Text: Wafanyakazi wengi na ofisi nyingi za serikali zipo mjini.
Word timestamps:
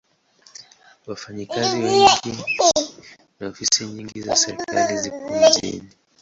Wafanyakazi 1.07 1.77
wengi 1.83 2.31
na 3.39 3.47
ofisi 3.47 3.85
nyingi 3.85 4.21
za 4.21 4.35
serikali 4.35 4.97
zipo 4.97 5.29
mjini. 5.29 5.89